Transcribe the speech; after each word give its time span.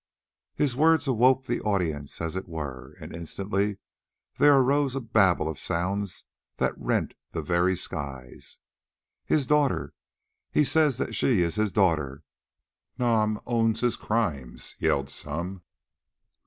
His 0.55 0.75
words 0.75 1.07
awoke 1.07 1.45
the 1.45 1.61
audience 1.61 2.19
as 2.21 2.35
it 2.35 2.47
were, 2.47 2.95
and 2.99 3.13
instantly 3.15 3.77
there 4.39 4.57
arose 4.57 4.95
a 4.95 4.99
babel 4.99 5.47
of 5.47 5.59
sounds 5.59 6.25
that 6.57 6.73
rent 6.75 7.13
the 7.33 7.41
very 7.43 7.75
skies. 7.75 8.57
"His 9.27 9.45
daughter! 9.45 9.93
He 10.49 10.63
says 10.63 10.97
that 10.97 11.13
she 11.13 11.41
is 11.43 11.53
his 11.53 11.71
daughter! 11.71 12.23
Nam 12.97 13.39
owns 13.45 13.81
his 13.81 13.95
crimes!" 13.95 14.75
yelled 14.79 15.11
some. 15.11 15.61